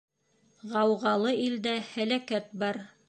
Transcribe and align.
Ғауғалы 0.71 1.35
илдә 1.43 1.75
һәләкәт 1.91 2.51
бар. 2.65 2.81